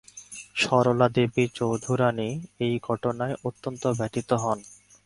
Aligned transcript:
সরলা 0.55 1.07
দেবী 1.09 1.43
চৌধুরানী 1.55 2.29
এই 2.59 2.73
ঘটনায় 2.83 3.35
অত্যন্ত 3.43 3.83
ব্যথিত 3.97 4.29
হন। 4.43 4.59